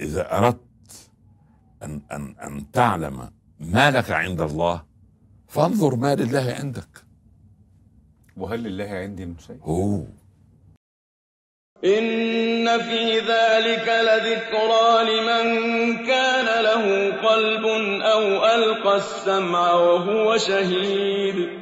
[0.00, 1.10] إذا أردت
[1.82, 4.84] أن أن أن تعلم ما لك عند الله
[5.48, 7.04] فانظر ما لله عندك.
[8.36, 10.02] وهل لله عندي من شيء؟ هو.
[11.84, 15.46] إن في ذلك لذكرى لمن
[16.06, 17.64] كان له قلب
[18.02, 21.59] أو ألقى السمع وهو شهيد.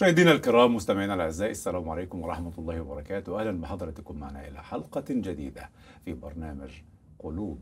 [0.00, 3.40] مشاهدينا الكرام مستمعينا الأعزاء السلام عليكم ورحمة الله وبركاته.
[3.40, 5.70] أهلا بحضراتكم معنا إلى حلقة جديدة
[6.04, 6.70] في برنامج
[7.18, 7.60] قلوب.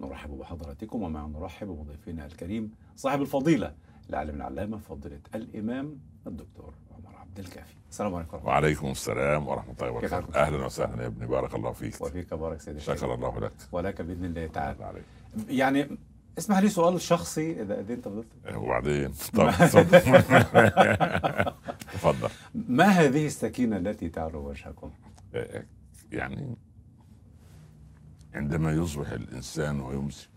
[0.00, 3.74] نرحب بحضراتكم ومع نرحب بضيفنا الكريم صاحب الفضيلة
[4.10, 7.74] العالم العلامة فضيلة الإمام الدكتور عمر عبد الكافي.
[7.90, 8.52] السلام عليكم ورحمة الله.
[8.52, 10.14] وعليكم السلام ورحمة الله وبركاته.
[10.14, 12.00] حالك؟ أهلا وسهلا يا ابني بارك الله فيك.
[12.00, 12.80] وفيك بارك سيدي.
[12.80, 13.52] شكر الله لك.
[13.72, 15.02] ولك بإذن الله تعالى.
[15.48, 15.98] يعني
[16.40, 19.12] اسمح لي سؤال شخصي إذا اذنت فضيلتك وبعدين.
[19.36, 19.50] طب.
[21.92, 22.28] تفضل.
[22.54, 24.90] ما هذه السكينة التي تعلو وجهكم؟
[26.12, 26.56] يعني
[28.34, 30.28] عندما يصبح الإنسان ويمسك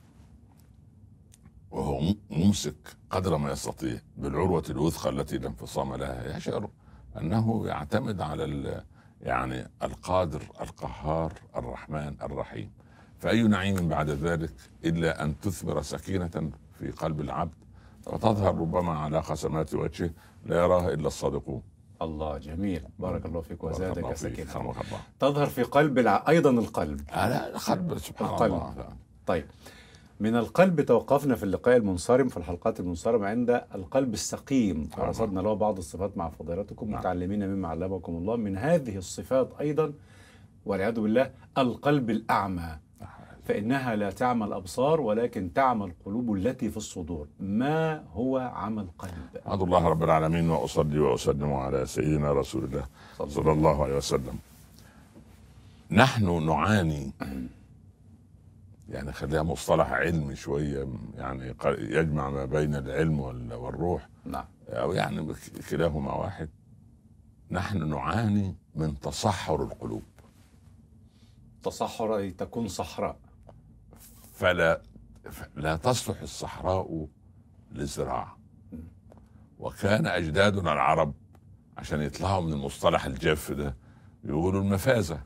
[1.71, 2.75] وهو ممسك
[3.09, 6.69] قدر ما يستطيع بالعروة الوثقى التي لا انفصام لها يشعر
[7.17, 8.83] أنه يعتمد على
[9.21, 12.71] يعني القادر القهار الرحمن الرحيم.
[13.23, 14.51] فأي نعيم بعد ذلك
[14.85, 17.53] إلا أن تثمر سكينة في قلب العبد
[18.07, 20.09] وتظهر ربما على خسمات وجهه
[20.45, 21.61] لا يراها إلا الصادقون.
[22.01, 22.83] الله جميل.
[22.99, 26.23] بارك الله فيك الله وزادك الله تظهر في قلب الع...
[26.29, 27.01] أيضا القلب.
[27.09, 28.53] على القلب سبحان القلب.
[28.53, 28.87] الله.
[29.27, 29.45] طيب.
[30.19, 34.87] من القلب توقفنا في اللقاء المنصرم في الحلقات المنصرمة عند القلب السقيم.
[34.87, 36.99] فرصدنا له بعض الصفات مع فضيلتكم نعم.
[36.99, 38.35] متعلمين مما علمكم الله.
[38.35, 39.93] من هذه الصفات أيضا
[40.65, 42.82] والعياذ بالله القلب الأعمى.
[43.45, 47.27] فإنها لا تعمى الأبصار ولكن تعمى القلوب التي في الصدور.
[47.39, 49.11] ما هو عمى القلب
[49.47, 52.85] أحمد الله رب العالمين وأصلي وأسلم على سيدنا رسول الله
[53.29, 54.39] صلى الله عليه وسلم.
[55.91, 57.11] نحن نعاني.
[58.89, 64.07] يعني خليها مصطلح علمي شوية يعني يجمع ما بين العلم وال- والروح.
[64.25, 64.45] نعم.
[64.69, 65.33] أو يعني
[65.69, 66.49] كلاهما واحد.
[67.51, 70.03] نحن نعاني من تصحر القلوب.
[71.63, 73.17] تصحر أي تكون صحراء.
[74.33, 74.81] فلا
[75.55, 77.07] لا تصلح الصحراء
[77.71, 78.37] للزراعة
[79.59, 81.13] وكان أجدادنا العرب
[81.77, 83.77] عشان يطلعوا من المصطلح الجاف ده
[84.23, 85.19] يقولوا المفازة.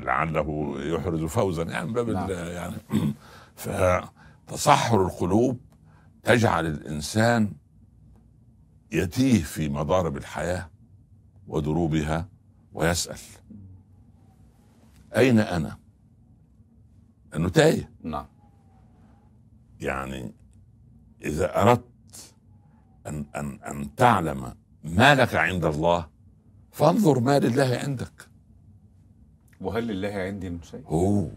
[0.00, 2.30] لعله يحرز فوزا يعني باب نعم.
[2.30, 2.76] يعني
[4.46, 5.60] فتصحر القلوب
[6.22, 7.52] تجعل الإنسان
[8.92, 10.70] يتيه في مضارب الحياة
[11.46, 12.28] ودروبها
[12.72, 13.18] ويسأل
[15.16, 15.83] أين أنا؟
[17.36, 17.90] أنه تايه.
[18.02, 18.26] نعم.
[19.80, 20.34] يعني
[21.24, 22.34] إذا أردت
[23.06, 26.08] أن أن أن تعلم ما لك عند الله
[26.70, 28.28] فانظر ما لله عندك.
[29.60, 31.28] وهل لله عندي من شيء؟ هو.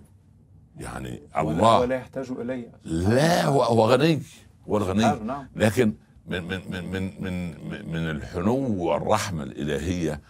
[0.77, 1.79] يعني الله.
[1.79, 2.71] ولا يحتاج إلي.
[2.83, 4.21] لا هو هو غني.
[4.67, 5.19] هو الغني.
[5.23, 5.93] نعم لكن
[6.27, 10.21] من من من من من, من الحنو والرحمة الإلهية.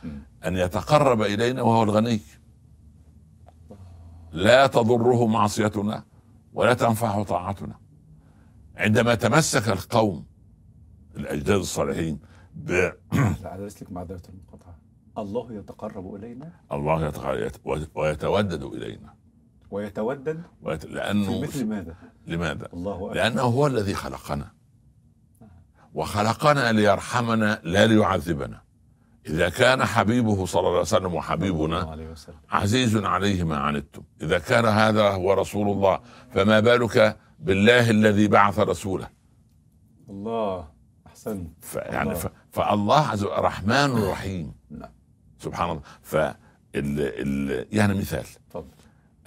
[0.46, 2.20] أن يتقرب إلينا وهو الغني.
[4.32, 6.04] لا تضره معصيتنا
[6.54, 7.76] ولا تنفعه طاعتنا.
[8.76, 10.26] عندما تمسك القوم
[11.18, 12.20] الأجداد الصالحين
[12.56, 12.92] ب
[13.44, 14.80] على رسلك معذرة المقاطعة.
[15.18, 19.14] الله يتقرب إلينا؟ الله يتق- ويتودد إلينا.
[19.72, 21.96] ويتودد؟ ويت- في لأنه مثل ماذا؟
[22.28, 23.14] لماذا؟ الله أكبر.
[23.16, 24.52] لأنه هو الذي خلقنا.
[25.94, 28.62] وخلقنا ليرحمنا لا ليعذبنا.
[29.30, 31.98] إذا كان حبيبه صلى الله عليه وسلم وحبيبنا
[32.50, 34.02] عزيز عليه ما عنتم.
[34.22, 36.00] إذا كان هذا هو رسول الله
[36.34, 39.08] فما بالك بالله الذي بعث رسوله؟
[40.10, 40.68] الله
[41.08, 41.50] أحسنت.
[41.62, 42.14] فيعني الله.
[42.20, 42.28] ف...
[42.52, 44.54] فالله عز وجل رحمن رحيم.
[44.72, 44.90] نعم.
[45.40, 45.82] سبحان الله.
[46.02, 46.36] ف ال...
[46.76, 47.66] ال...
[47.72, 48.26] يعني مثال.
[48.50, 48.68] تفضل.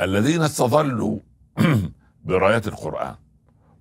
[0.01, 1.19] الذين استظلوا
[2.25, 3.15] برايات القرآن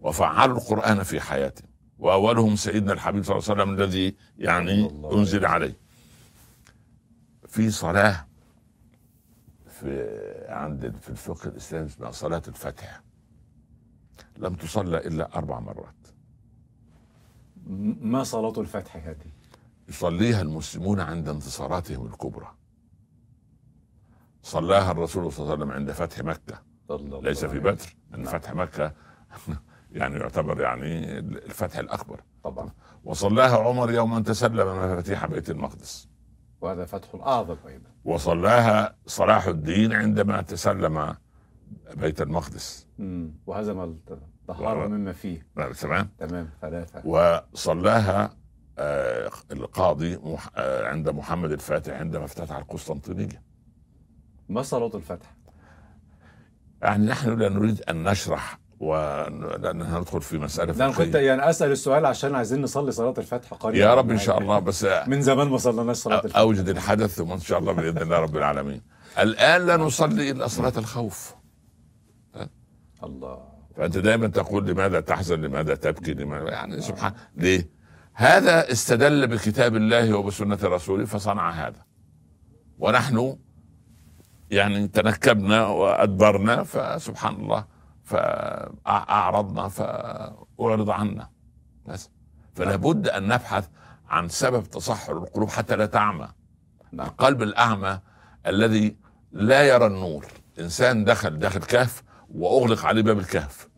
[0.02, 1.70] وفعلوا القرآن في حياتهم
[2.00, 5.46] وأولهم سيدنا الحبيب صلى الله عليه وسلم الذي يعني أنزل.
[5.46, 5.89] عليه.
[7.50, 8.26] في صلاة
[9.66, 10.08] في
[10.50, 13.02] عند في الفقه الإسلامي اسمها صلاة الفتح.
[14.38, 15.96] لم تصلى إلا أربع مرات.
[18.02, 19.32] ما صلاة الفتح هذه؟
[19.90, 22.48] يصليها المسلمون عند انتصاراتهم الكبرى.
[24.44, 26.62] صلاها الرسول صلى الله عليه وسلم عند فتح مكة.
[26.88, 27.96] صلى الله ليس في عليه بدر.
[28.14, 28.34] إن نعم.
[28.40, 28.94] فتح مكة
[29.92, 32.24] يعني يعتبر يعني الفتح الأكبر.
[32.44, 32.70] طبعا.
[33.04, 36.10] وصلاها عمر يوم ان تسلم مفاتيح بيت المقدس.
[36.62, 37.90] وهذا فتح الأعظم أيضا.
[38.06, 41.16] وصلاها صلاح الدين عندما تسلم
[41.96, 42.88] بيت المقدس.
[43.00, 43.32] مم.
[43.48, 45.48] وهزم الطهارة مما فيه.
[45.82, 46.10] تمام.
[46.20, 47.02] تمام ثلاثة.
[47.08, 48.30] وصلاها
[48.82, 53.44] آه، القاضي مح- آه، عند محمد الفاتح عندما افتتح القسطنطينية.
[54.50, 55.36] ما صلاة الفتح؟
[56.82, 61.16] يعني نحن لا نريد أن نشرح ولأن ندخل في مسألة لا أنا كنت.
[61.16, 64.88] يعني أسأل السؤال عشان عايزين نصلي صلاة الفاتحه قريبا يا رب إن شاء الله بس
[65.08, 68.38] من زمان ما صليناش صلاة الفاتحه أوجد الحدث ثم إن شاء الله بإذن الله رب
[68.38, 68.82] العالمين.
[69.20, 71.36] الآن لا نصلي إلا صلاة الخوف.
[73.04, 73.50] الله.
[73.78, 77.70] فأنت دائما تقول لماذا تحزن لماذا تبكي لماذا؟ يعني سبحان ليه؟
[78.14, 81.86] هذا استدل بكتاب الله وبسنة رسوله فصنع هذا.
[82.80, 83.38] ونحن
[84.52, 87.79] يعني تنكبنا وأدبرنا فسبحان الله.
[88.10, 91.30] فأعرضنا فأعرض عنا.
[91.86, 92.10] بس.
[92.54, 93.70] فلا بد أن نبحث
[94.08, 96.30] عن سبب تصحر القلوب حتى لا تعمى.
[96.92, 97.08] نعم.
[97.08, 98.00] القلب الأعمى
[98.48, 98.98] الذي
[99.32, 100.26] لا يرى النور.
[100.60, 103.70] إنسان دخل داخل كهف وأغلق عليه باب الكهف.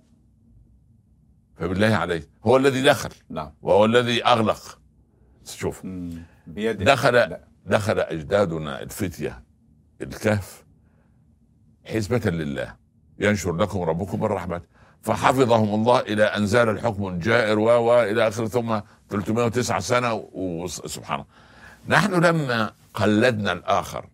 [1.55, 2.29] فبالله عليه.
[2.45, 3.09] هو الذي دخل.
[3.29, 3.53] نعم.
[3.61, 4.79] وهو الذي أغلق.
[5.45, 5.81] شوف.
[6.47, 7.47] دخل لا.
[7.65, 9.43] دخل أجدادنا الفتية
[10.01, 10.65] الكهف
[11.85, 12.80] حسبة لله.
[13.21, 14.65] ينشر لكم ربكم من رحمته
[15.01, 18.79] فحفظهم الله إلى أن زال الحكم الجائر و إلى آخره ثم
[19.09, 21.97] 309 سنة وسبحان الله.
[21.97, 24.05] نحن لما قلدنا الآخر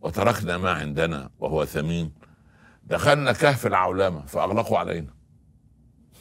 [0.00, 2.12] وتركنا ما عندنا وهو ثمين
[2.84, 5.14] دخلنا كهف العولمة فأغلقوا علينا.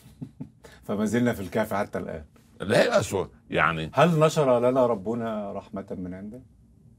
[0.85, 2.25] فما زلنا في الكهف حتى الآن.
[2.61, 6.41] لا يأسوا يعني هل نشر لنا ربنا رحمة من عنده؟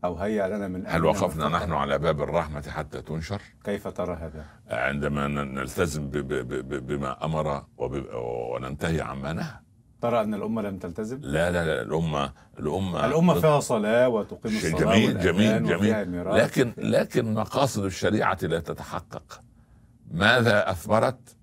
[0.04, 4.44] أو هيأ لنا من هل وقفنا؟ نحن على باب الرحمة حتى تنشر؟ كيف ترى هذا؟
[4.70, 7.16] عندما نلتزم بما
[7.78, 9.52] وب- وننتهي عما نهى.
[10.00, 14.74] ترى أن الأمة لم تلتزم؟ لا لا لا الامه الامه الأمة فيها صلاة وتقيم شيء
[14.74, 16.24] الصلاة جميل جميل جميل.
[16.36, 19.42] لكن لكن مقاصد الشريعة لا تتحقق.
[20.10, 21.36] ماذا أثمرت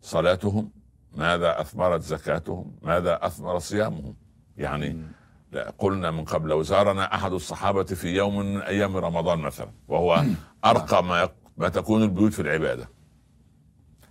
[0.00, 0.70] صلاتهم؟
[1.16, 4.16] ماذا أثمرت زكاتهم؟ ماذا أثمر صيامهم؟
[4.56, 5.06] يعني مم.
[5.52, 10.24] لا قلنا من قبل لو زارنا أحد الصحابة في يوم من أيام رمضان مثلا وهو
[10.64, 12.88] أرقى ما يق- ما تكون البيوت في العبادة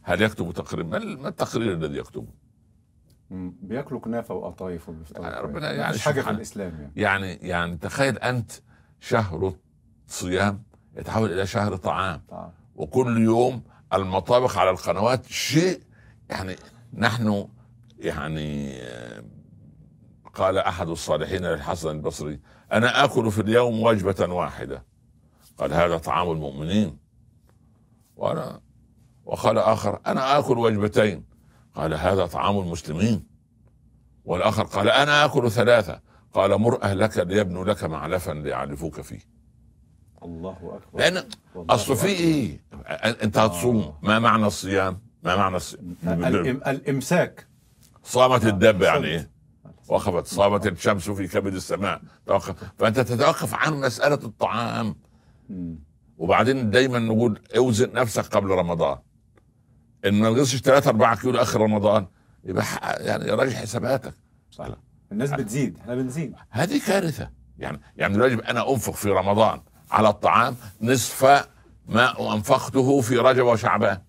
[0.03, 2.27] هل يكتب تقرير ما ال- ما التقرير الذي يكتبه.
[3.61, 5.71] بياكلوا كنافة وقطايف وبيفطروا يعني ربنا.
[5.71, 6.29] يعني حاجة في.
[6.29, 8.51] الإسلام يعني يعني يعني تخيل أنت
[8.99, 9.53] شهر
[10.07, 10.63] صيام
[10.97, 13.63] يتحول إلى شهر طعام طبعا وكل يوم
[13.93, 15.81] المطابخ على القنوات شيء
[16.29, 16.55] يعني
[16.93, 17.47] نحن
[17.99, 18.73] يعني
[20.39, 22.39] قال أحد الصالحين للحسن البصري
[22.71, 24.83] أنا آكل في اليوم وجبة واحدة
[25.57, 26.97] قال هذا طعام المؤمنين
[28.15, 28.61] وأنا
[29.25, 31.25] وقال آخر أنا آكل وجبتين
[31.75, 33.27] قال هذا طعام المسلمين
[34.25, 36.01] والآخر قال أنا آكل ثلاثة
[36.33, 39.19] قال مر أهلك ليبنوا لك معلفا ليعرفوك فيه
[40.23, 41.23] الله أكبر لأن
[41.55, 42.19] والله أصل في أكبر.
[42.19, 42.63] إيه؟
[43.23, 43.97] أنت هتصوم آه.
[44.01, 46.61] ما معنى الصيام؟ ما معنى الصيام؟ الإم...
[46.67, 47.47] الإمساك
[48.03, 49.29] صامت الدب يعني صمت.
[49.89, 52.01] وقفت صامت الشمس في كبد السماء.
[52.25, 52.55] توقف.
[52.77, 54.95] فأنت تتوقف عن مسألة الطعام.
[56.17, 58.97] وبعدين دايما نقول أوزن نفسك قبل رمضان.
[60.05, 62.07] إن ما نقصش 3 4 كيلو آخر رمضان
[62.43, 64.13] يبقى يعني راجع حساباتك.
[64.51, 64.67] صح
[65.11, 66.33] الناس بتزيد إحنا بنزيد.
[66.49, 67.29] هذه كارثة.
[67.57, 71.47] يعني يعني يجب أنا انفق في رمضان على الطعام نصف
[71.87, 74.01] ما انفقته في رجب وشعبان.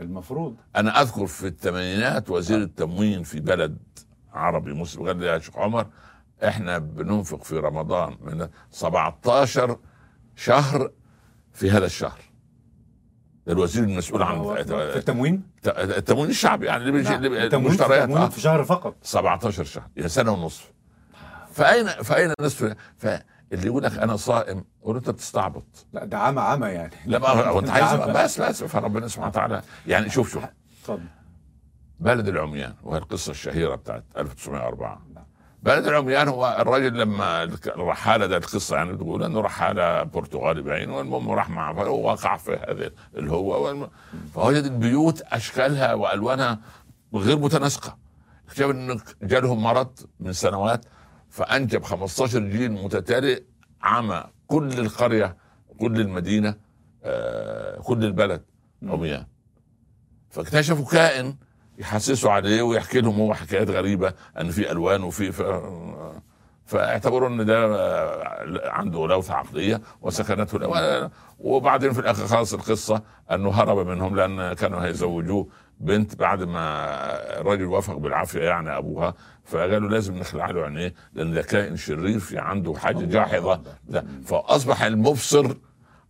[0.00, 0.56] المفروض.
[0.76, 3.78] أنا أذكر في الثمانينات وزير التموين في بلد
[4.34, 5.86] عربي مسلم لي يا شيخ عمر
[6.44, 9.78] إحنا بننفق في رمضان من 17
[10.36, 10.90] شهر
[11.52, 12.18] في هذا الشهر.
[13.48, 17.20] الوزير المسؤول عن في التموين؟ التموين الشعبي يعني اللي نعم.
[17.20, 18.28] في, المشتريات التموين.
[18.28, 18.96] في شهر فقط.
[19.02, 20.72] 17 شهر يعني سنة ونصف.
[21.52, 26.66] فاين فأين النصف؟ فاللي يقول لك أنا صائم قول انت بتستعبط لا ده عمى عمى
[26.66, 26.94] يعني.
[27.06, 28.00] لا ما هو أنت عايز.
[28.00, 29.62] بس بس فربنا سبحانه وتعالى.
[29.86, 30.44] يعني شوف شوف.
[30.82, 31.04] اتفضل.
[32.00, 35.24] بلد العميان وهي القصة الشهيرة بتاعت 1904 نعم.
[35.62, 41.30] بلد العميان هو الراجل لما الرحاله ده القصة يعني بتقول إنه رحاله برتغالي باين والمهم
[41.30, 43.88] راح مع وقع في هذا الهو والم...
[44.34, 46.58] فوجد البيوت أشكالها وألوانها
[47.14, 47.96] غير متناسقة.
[48.48, 50.84] اكتشف إن جالهم مرض من سنوات
[51.30, 53.44] فأنجب 15 جيل متتالي
[53.82, 55.36] عمى كل القرية
[55.80, 56.54] كل المدينة
[57.04, 58.42] آه، كل البلد
[58.82, 59.26] عميان.
[60.30, 61.36] فاكتشفوا كائن
[61.78, 65.42] يحسسوا عليه ويحكي لهم هو حكايات غريبة إن في ألوان وفي ف...
[66.66, 67.66] فاعتبروا إن ده
[68.70, 70.58] عنده لوثة عقليه وسكنته.
[70.58, 73.02] الأ- وبعدين في الآخر خلاص القصة
[73.32, 75.48] إنه هرب منهم لأن كانوا هيزوجوه
[75.80, 76.60] بنت بعد ما
[77.40, 79.14] الراجل وافق بالعافية يعني أبوها
[79.44, 83.62] فقالوا لازم نخلع له عينيه لأن ده كائن شرير في عنده حاجة جاحظة.
[83.88, 85.54] ده فأصبح المبصر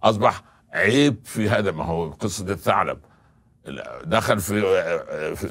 [0.02, 0.42] أصبح
[0.72, 1.70] عيب في هذا.
[1.70, 2.98] ما هو قصة الثعلب.
[4.04, 4.60] دخل في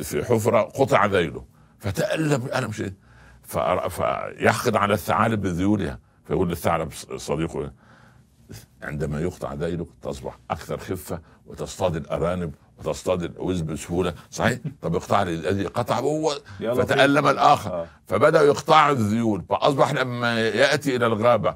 [0.03, 1.45] في- حفرة قطع ذيله
[1.79, 2.93] فتألم ألم شديد
[3.53, 7.71] فأر- فيحقد على الثعالب بذيولها فيقول للثعلب صديقه
[8.83, 14.13] عندما يقطع ذيلك تصبح أكثر خفة وتصطاد الأرانب وتصطاد الوز بسهولة.
[14.31, 17.71] صحيح؟ طب يقطع لي الذي قطع هو فتألم الآخر.
[17.73, 17.87] آه.
[18.07, 21.55] فبداوا يقطعوا الذيول فأصبح لما يأتي إلى الغابة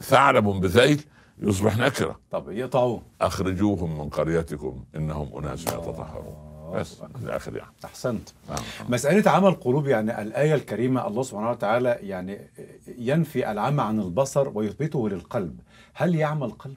[0.00, 1.04] ثعلب بذيل
[1.40, 2.18] يصبح نكرة.
[2.30, 6.48] طب يقطعوه أخرجوهم من قريتكم إنهم أناس يتطهرون.
[6.74, 7.72] بس إلى اخره يعني.
[7.84, 8.28] أحسنت.
[8.50, 8.54] آه.
[8.88, 12.50] مسألة عمى القلوب يعني الآية الكريمة الله سبحانه وتعالى يعني
[12.98, 15.60] ينفي العمى عن البصر ويثبته للقلب.
[15.94, 16.76] هل يعمى القلب؟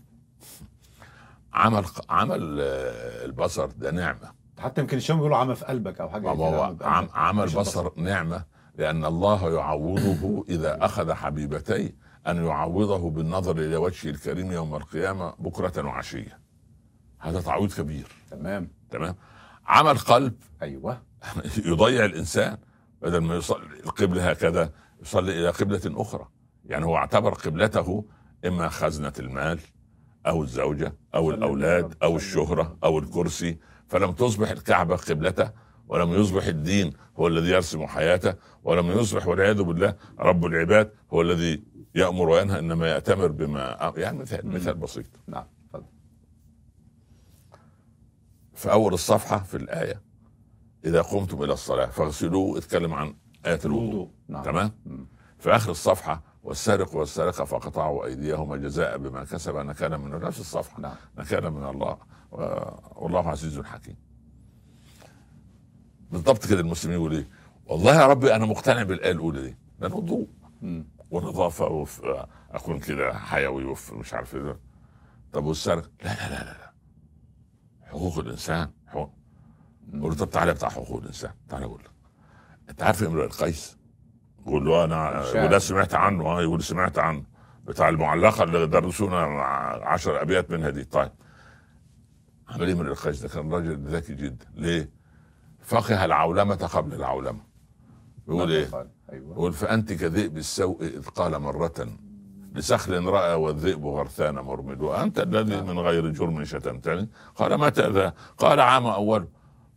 [1.54, 4.32] عمل عمل آه، البصر ده نعمة.
[4.60, 7.10] حتى يمكن الشام بيقولوا عمى في قلبك أو حاجة ما هو عمى.
[7.14, 8.44] عمل بصر نعمة
[8.78, 11.96] لأن الله يعوضه إذا أخذ حبيبتيه.
[12.28, 16.40] أن يعوضه بالنظر إلى وجهه الكريم يوم القيامة بكرة وعشية.
[17.20, 18.08] هذا تعويض كبير.
[18.32, 18.72] تمام.
[18.90, 19.16] تمام؟
[19.66, 20.34] عمل قلب.
[20.62, 21.02] أيوه.
[21.66, 22.58] يضيع الإنسان
[23.02, 26.28] بدل ما يصلي القبلة هكذا يصلي إلى قبلة أخرى.
[26.66, 28.06] يعني هو اعتبر قبلته
[28.46, 29.60] إما خزنة المال
[30.26, 35.52] صلى الأولاد الله أو عليه الشهرة أو الكرسي فلم تصبح الكعبة قبلته
[35.92, 41.64] ولم يصبح الدين هو الذي يرسم حياته ولم يصبح والعياذ بالله رب العباد هو الذي
[41.96, 44.48] يأمر وينهى إنما يأتمر بما يعني مثال.
[44.48, 45.06] مثال بسيط.
[45.28, 45.46] نعم
[48.54, 50.02] في أول الصفحة في الآية
[50.86, 54.10] إذا قمتم إلى الصلاة فاغسلوا اتكلم عن آية الوضوء.
[54.28, 54.44] نعم.
[54.44, 55.08] تمام؟ مم.
[55.40, 60.96] في آخر الصفحة والسارق والسارقة فقطعوا أيديهما جزاء بما كسب نكالا من نفس الصفحة نعم.
[61.18, 61.98] نكالا من الله
[62.96, 64.11] والله عزيز حكيم.
[66.12, 67.28] بالضبط كده المسلمين يقول إيه؟
[67.66, 69.58] والله يا ربي أنا مقتنع بالايه الأولى دي.
[69.84, 70.28] الوضوء
[70.62, 70.88] مم.
[71.12, 72.02] ونظافة وف...
[72.52, 73.94] أكون كده حيوي وف...
[73.94, 74.60] مش عارف إيه
[75.34, 76.74] طب والسرقه لا لا لا لا لا.
[77.84, 79.14] حقوق الإنسان حقوق.
[79.94, 81.32] له طب تعالى بتاع حقوق الإنسان.
[81.50, 81.92] تعالى أقول لك
[82.70, 83.78] أنت عارف امرؤ القيس؟
[84.40, 85.24] يقول له أنا.
[85.46, 87.24] وده سمعت عنه آه يقول سمعت عنه.
[87.66, 89.18] بتاع المعلقة اللي درسونا
[89.84, 90.84] عشر أبيات منها دي.
[90.84, 91.12] طيب.
[92.48, 94.46] عمل إيه امرؤ القيس ده كان راجل ذكي جدا.
[94.56, 95.01] ليه؟
[95.62, 97.40] فقه العولمة قبل العولمة.
[98.28, 98.70] يقول إيه؟
[99.12, 99.32] أيوه.
[99.32, 101.88] يقول فأنت كذئب السوء إذ قال مرة
[102.56, 104.82] لسخل رأى والذئب غرثان مرمد.
[104.82, 107.10] وأنت الذي من غير جرم شتمتني.
[107.36, 109.28] قال متى ذا قال عام أول.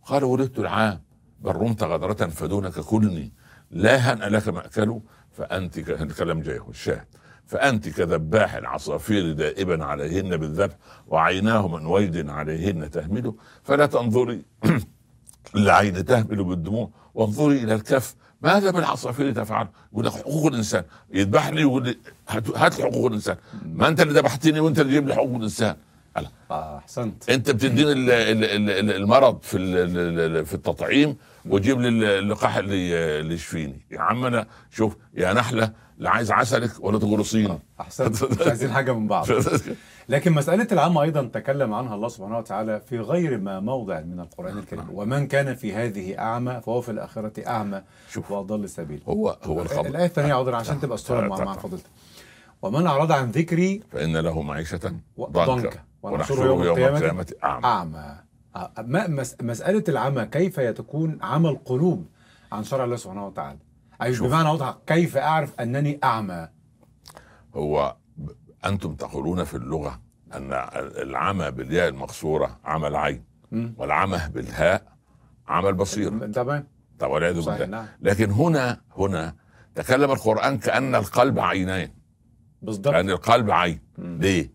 [0.05, 1.01] قال ولدت العام.
[1.39, 3.33] بل رمت غدرة فدونك كلني.
[3.71, 4.99] لا هنأ لك مأكل.
[5.31, 5.89] فأنت ك...
[6.01, 7.05] الكلام جاي الشاهد
[7.45, 10.75] فأنت كذباح العصافير دائبا عليهن بالذبح
[11.07, 14.45] وعيناه من ويد عليهن تهمل فلا تنظري
[15.55, 20.83] العين تهمل بالدموع وانظري إلى الكف ماذا بالعصافير تفعل؟ يقول لك حقوق الإنسان.
[21.13, 21.97] يذبح لي يقول لي
[22.55, 23.35] هات لي حقوق الإنسان.
[23.65, 25.75] ما أنت اللي ذبحتني وأنت اللي جايب لي حقوق الإنسان.
[26.51, 27.29] آه أحسنت.
[27.29, 33.33] أنت بتديني ال- ال- ال- ال- المرض في في التطعيم وتجيب لي اللقاح اللي اللي
[33.33, 33.85] يشفيني.
[33.91, 38.23] يا عم أنا شوف يا نحلة لا عايز عسلك ولا تغرسيني أحسنت.
[38.23, 39.27] مش عايزين حاجة من بعض.
[40.09, 44.57] لكن مسألة العامة أيضا تكلم عنها الله سبحانه وتعالى في غير ما موضع من القرآن
[44.57, 44.85] الكريم.
[44.93, 48.31] ومن كان في هذه أعمى فهو في الآخرة أعمى شوف.
[48.31, 49.01] وأضل سبيل.
[49.09, 49.85] هو هو الخبر.
[49.85, 51.89] الآية الثانية عذرا عشان تبقى الصورة مع, مع فضيلتك
[52.61, 54.79] ومن أعرض عن ذكري فإن له معيشة
[55.19, 55.79] ضنكا.
[56.03, 57.65] ونحشره يوم القيامة أعمى.
[57.65, 58.15] أعمى.
[58.55, 62.05] آه، ما- مس- مسألة العمى كيف تكون عمى القلوب
[62.51, 63.57] عن شرع الله سبحانه وتعالى؟
[64.01, 64.27] أي شوف.
[64.27, 66.47] بمعنى أوضح كيف أعرف أنني أعمى
[67.55, 67.95] هو
[68.65, 70.01] أنتم تقولون في اللغة
[70.33, 70.53] أن
[71.01, 73.23] العمى بالياء المقصورة عمى العين.
[73.77, 74.95] والعمى بالهاء
[75.47, 76.67] عمى البصير تمام
[76.99, 79.35] طب والعياذ بالله نعم لكن هنا هنا
[79.75, 81.89] تكلم القرآن كأن القلب عينين
[82.61, 84.17] بالضبط كان القلب عين مم.
[84.21, 84.53] ليه؟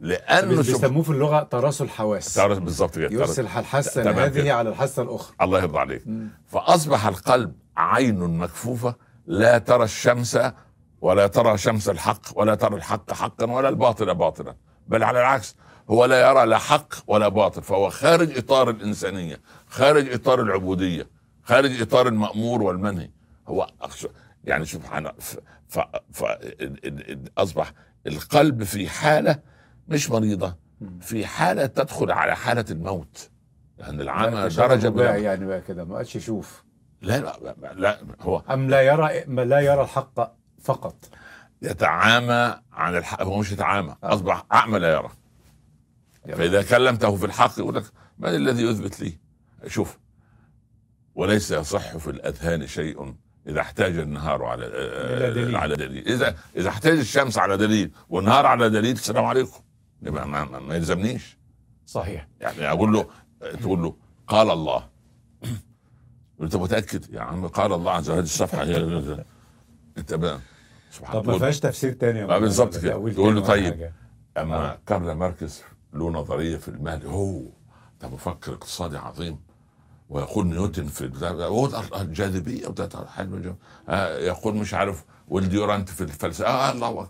[0.00, 3.12] لأنه بيسموه في اللغة تراسل الحواس تعرف بالظبط كده.
[3.12, 4.52] يرسل الحاسة تمام هذه.
[4.52, 6.28] على الحاسة الأخرى الله يرضى عليك مم.
[6.46, 8.94] فأصبح القلب عين مكفوفة
[9.26, 10.38] لا ترى الشمس
[11.00, 14.56] ولا ترى شمس الحق ولا ترى الحق حقا ولا الباطل باطلا.
[14.88, 15.56] بل على العكس
[15.90, 21.10] هو لا يرى لا حق ولا باطل فهو خارج إطار الإنسانية خارج إطار العبودية
[21.42, 23.10] خارج إطار المأمور والمنهي.
[23.48, 23.66] هو
[24.44, 25.10] يعني سبحان
[27.38, 27.72] أصبح
[28.06, 29.38] القلب في حالة
[29.88, 30.56] مش مريضة.
[31.00, 33.30] في حالة تدخل على حالة الموت.
[33.78, 35.84] لأن العمى لا، درجة يعني بقى كده.
[35.84, 36.64] ما قالش يشوف
[37.02, 40.94] لا لا, لا, هو أم لا يرى ما لا يرى الحق فقط؟
[41.62, 44.14] يتعامى عن الحق هو مش يتعامى آه.
[44.14, 45.10] أصبح أعمى لا يرى.
[46.28, 47.84] فإذا كلمته في الحق يقول لك
[48.18, 49.18] من الذي يثبت لي؟
[49.66, 49.98] شوف
[51.14, 53.14] وليس يصح في الأذهان شيء
[53.46, 55.56] إذا احتاج النهار على إلى دليل.
[55.56, 56.08] على دليل.
[56.08, 59.60] إذا إذا احتاج الشمس على دليل والنهار على دليل السلام عليكم.
[60.02, 61.38] يبقى ما, ما, ما يلزمنيش.
[61.86, 62.28] صحيح.
[62.40, 63.06] يعني أقول له
[63.60, 64.91] تقول له قال الله.
[66.42, 68.76] انت متأكد يا عم قال الله عز وجل الصفحة هي
[69.98, 70.38] انت بقى
[70.90, 73.10] سبحان طب ما الله فيهاش تفسير تاني يا آه، مولانا بالظبط كده.
[73.12, 73.64] تقول له طيب.
[73.74, 73.92] حاجة.
[74.38, 74.78] أما آه.
[74.86, 75.62] كارل ماركس
[75.94, 77.40] له نظرية في المال هو
[78.00, 79.38] ده مفكر اقتصادي عظيم
[80.10, 81.04] ويقول نيوتن في
[81.44, 82.66] هو الجاذبية
[83.08, 83.54] حلو جدا.
[83.88, 87.08] آه يقول مش عارف والديورانت في الفلسفة آه الله أكبر.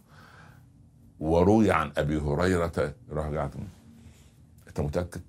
[1.21, 3.51] وروي عن أبي هريرة يروح قاعد
[4.69, 5.21] أنت متأكد؟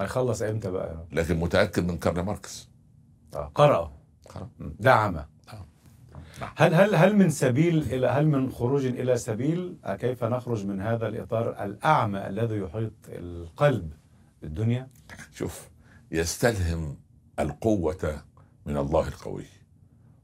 [0.00, 2.69] هيخلص إمتى بقى؟ لكن متأكد من كارل ماركس آه.
[3.54, 3.92] قرأ.
[4.80, 5.26] دعم نعم.
[6.56, 10.80] هل هل هل من سبيل إلى هل من خروج إلى سبيل آه، كيف نخرج من
[10.80, 13.92] هذا الإطار الأعمى الذي يحيط القلب
[14.42, 14.88] بالدنيا؟
[15.32, 15.68] شوف
[16.10, 16.96] يستلهم
[17.38, 18.22] القوة
[18.66, 19.46] من الله القوي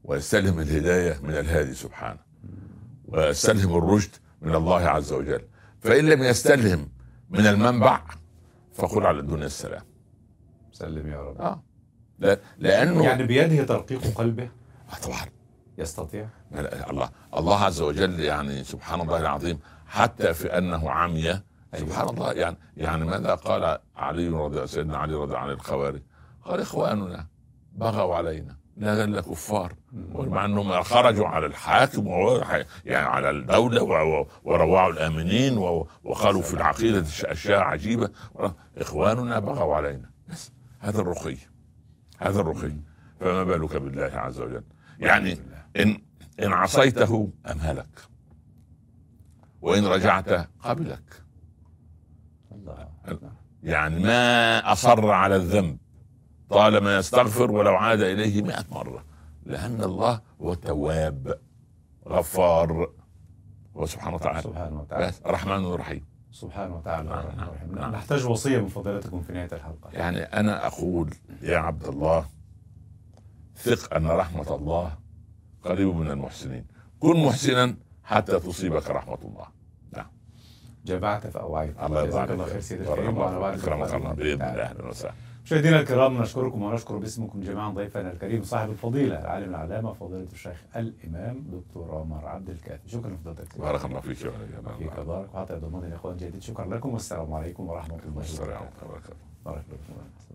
[0.03, 2.19] ويستلهم الهداية من الهادي سبحانه
[3.07, 5.41] ويستلهم الرشد من الله عز وجل
[5.79, 6.89] فإن لم يستلهم
[7.29, 8.01] من المنبع
[8.73, 9.83] فقل على الدنيا السلام
[10.71, 11.63] سلم يا رب آه.
[12.19, 14.49] لا لأنه يعني بيده ترقيق قلبه؟
[14.93, 15.25] آه طبعا.
[15.77, 21.41] يستطيع؟ لا، الله الله عز وجل يعني سبحان الله العظيم حتى في أنه عمي
[21.75, 26.01] سبحان الله يعني يعني ماذا قال علي رضي الله سيدنا علي رضي الله عن الخوارج؟
[26.45, 27.27] قال إخواننا
[27.73, 29.73] بغوا علينا نزل كفار.
[30.13, 32.07] ومع أنهم خرجوا على الحاكم
[32.85, 33.83] يعني على الدولة
[34.43, 35.57] وروعوا الآمنين
[36.03, 38.09] وقالوا في العقيدة أشياء عجيبة.
[38.77, 40.09] إخواننا بغوا علينا.
[40.29, 41.37] بس هذا الرقي.
[42.17, 42.71] هذا الرقي.
[43.19, 44.63] فما بالك بالله عز وجل؟
[44.99, 45.37] يعني
[45.77, 46.01] ان
[46.39, 47.99] إن عصيته امهلك
[49.61, 51.23] وإن رجعت قبلك.
[52.51, 52.87] الله.
[53.63, 55.77] يعني ما أصر على الذنب
[56.49, 59.05] طالما يستغفر ولو عاد إليه مئة مرة.
[59.45, 61.39] لأن الله هو التواب
[62.07, 62.91] غفار
[63.77, 64.41] هو سبحانه وتعالى.
[64.41, 65.13] سبحانه وتعالى.
[65.25, 66.05] رحمن رحيم.
[66.41, 67.75] سبحانه وتعالى نعم، نعم، الرحيم.
[67.75, 67.91] نعم.
[67.91, 72.25] نحتاج وصية من فضيلتكم في نهاية الحلقة يعني أنا أقول يا عبد الله
[73.55, 74.91] ثق أن رحمة الله
[75.63, 76.65] قريب من المحسنين
[76.99, 79.47] كن محسنا حتى تصيبك رحمة الله
[80.85, 83.59] جمعت فاوعيت الله يرضى جزاك عليك الله خير سيدي الكريم وعلى الله بعد.
[83.59, 84.11] اكرمك الله.
[84.11, 85.13] الله أهلا وسهلا
[85.47, 91.43] مشاهدينا الكرام نشكركم ونشكر باسمكم جميعا ضيفنا الكريم صاحب الفضيلة العالم العلامه فضيلة الشيخ الإمام
[91.51, 92.89] دكتور عمر عبد الكافي.
[92.89, 94.31] شكرا لفضيلتك بارك الله فيك يا
[94.77, 94.99] فيك.
[94.99, 98.65] بارك وحتى ضمان الاخوان جديد شكرا لكم والسلام عليكم ورحمة الله السلام وبركاته.
[98.85, 98.87] عليكم.
[98.89, 99.77] ورحمه الله بارك الله
[100.19, 100.26] فيكم.